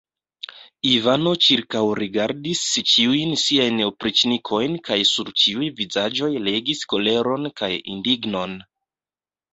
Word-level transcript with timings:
Ivano 0.91 1.33
ĉirkaŭrigardis 1.47 2.63
ĉiujn 2.93 3.35
siajn 3.43 3.83
opriĉnikojn 3.89 4.79
kaj 4.89 4.97
sur 5.13 5.29
ĉiuj 5.43 5.69
vizaĝoj 5.83 6.33
legis 6.49 6.83
koleron 6.95 7.51
kaj 7.63 7.73
indignon. 7.97 8.57